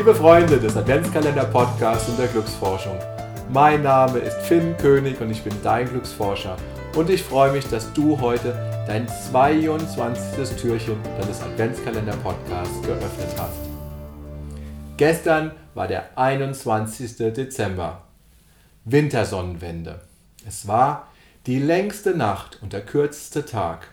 [0.00, 2.98] Liebe Freunde des Adventskalender-Podcasts und der Glücksforschung,
[3.52, 6.56] mein Name ist Finn König und ich bin dein Glücksforscher.
[6.96, 8.54] Und ich freue mich, dass du heute
[8.86, 10.56] dein 22.
[10.58, 13.58] Türchen deines Adventskalender-Podcasts geöffnet hast.
[14.96, 17.18] Gestern war der 21.
[17.34, 18.04] Dezember.
[18.86, 20.00] Wintersonnenwende.
[20.48, 21.08] Es war
[21.44, 23.88] die längste Nacht und der kürzeste Tag.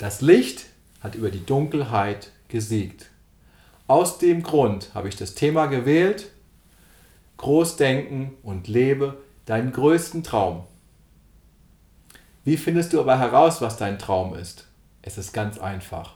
[0.00, 0.64] Das Licht
[1.00, 3.10] hat über die Dunkelheit gesiegt.
[3.86, 6.30] Aus dem Grund habe ich das Thema gewählt,
[7.36, 10.64] Großdenken und lebe deinen größten Traum.
[12.44, 14.66] Wie findest du aber heraus, was dein Traum ist?
[15.02, 16.14] Es ist ganz einfach,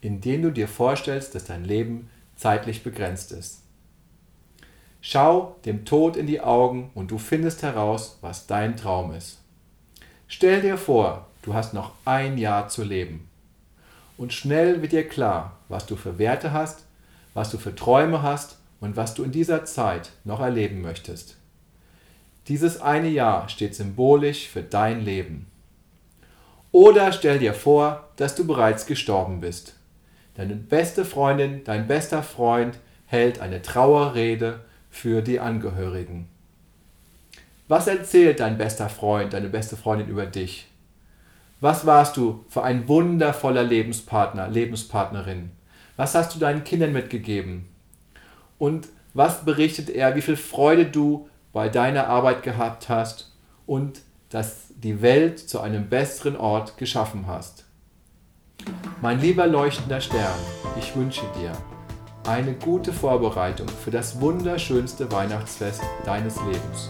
[0.00, 3.62] indem du dir vorstellst, dass dein Leben zeitlich begrenzt ist.
[5.00, 9.38] Schau dem Tod in die Augen und du findest heraus, was dein Traum ist.
[10.28, 13.29] Stell dir vor, du hast noch ein Jahr zu leben.
[14.20, 16.84] Und schnell wird dir klar, was du für Werte hast,
[17.32, 21.38] was du für Träume hast und was du in dieser Zeit noch erleben möchtest.
[22.46, 25.46] Dieses eine Jahr steht symbolisch für dein Leben.
[26.70, 29.72] Oder stell dir vor, dass du bereits gestorben bist.
[30.34, 36.28] Deine beste Freundin, dein bester Freund hält eine Trauerrede für die Angehörigen.
[37.68, 40.69] Was erzählt dein bester Freund, deine beste Freundin über dich?
[41.62, 45.50] Was warst du für ein wundervoller Lebenspartner, Lebenspartnerin?
[45.98, 47.68] Was hast du deinen Kindern mitgegeben?
[48.58, 54.00] Und was berichtet er, wie viel Freude du bei deiner Arbeit gehabt hast und
[54.30, 57.66] dass die Welt zu einem besseren Ort geschaffen hast?
[59.02, 60.38] Mein lieber leuchtender Stern,
[60.78, 61.52] ich wünsche dir
[62.26, 66.88] eine gute Vorbereitung für das wunderschönste Weihnachtsfest deines Lebens.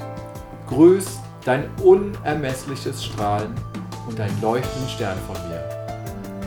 [0.68, 3.54] Grüß dein unermessliches Strahlen
[4.11, 5.62] und dein leuchtenden Stern von mir.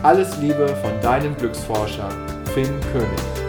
[0.02, 2.10] Alles Liebe von deinem Glücksforscher
[2.52, 3.43] Finn König.